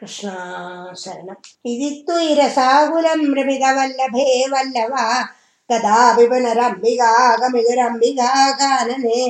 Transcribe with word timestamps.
कृष्णा 0.00 0.34
शरणम् 0.98 1.48
इति 1.70 1.88
त्वयिरसाकुलं 2.06 3.22
रमितवल्लभे 3.38 4.26
वल्लवा 4.52 5.04
कदापि 5.70 6.24
पुनरम्बिकागमिदुरम्बिका 6.30 8.28
कानने 8.60 9.20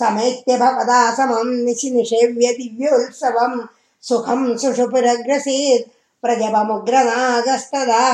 समेत्य 0.00 0.56
भवदा 0.58 1.00
समं 1.16 1.48
निशि 1.64 1.88
निषेव्य 1.94 2.52
दिव्योत्सवं 2.58 3.52
सुखं 4.08 4.42
सुषुपुरग्रसीत् 4.62 5.88
प्रजपमुग्रनागस्तदा 6.22 8.04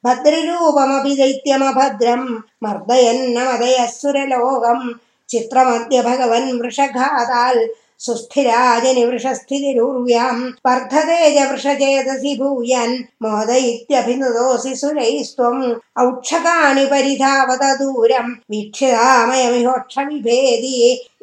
भद्ररूपमपि 0.05 1.13
दैत्यमभद्रं 1.21 2.23
मर्दयन्नमदयः 2.65 3.91
सुरलोकम् 3.99 4.85
चित्रमद्य 5.31 5.97
भगवन् 6.07 6.49
वृषघाताल् 6.61 7.61
सुस्थिराजनिवृषस्थितिरुर्व्यां 8.05 10.37
वर्धते 10.67 11.17
च 11.35 11.37
वृषचेतसि 11.51 12.31
भूयन् 12.39 12.95
मोदयित्यभिनुदोऽसि 13.23 14.73
सुरैस्त्वम् 14.81 15.63
औक्षकाणि 16.03 16.83
परिधावत 16.93 17.63
दूरम् 17.81 18.31
वीक्षितामयमिहोक्षविभेदी 18.51 20.75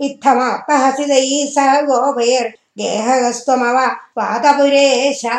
इत्थमाप्तहसितैः 0.06 1.30
सह 1.54 1.70
गोपैर्गेहगस्त्वमव 1.88 3.78
वातपुरेशा 4.18 5.36